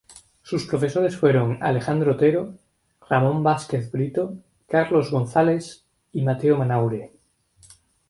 Sus 0.41 0.65
profesores 0.65 1.15
fueron 1.15 1.59
Alejandro 1.61 2.13
Otero, 2.13 2.57
Ramón 3.07 3.43
Vásquez 3.43 3.91
Brito, 3.91 4.33
Carlos 4.67 5.11
Gonzáles 5.11 5.85
y 6.11 6.23
Mateo 6.23 6.57
Manaure. 6.57 7.13